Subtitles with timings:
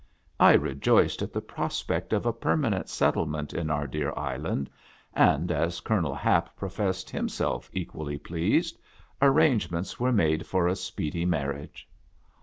[0.39, 4.67] I rejoiced at the pros pect of a permanent settlement in our dear island,
[5.13, 8.79] and, as Colonel Hap professed himself equally pleased,
[9.21, 11.87] arrangements were made for a speedy marriage.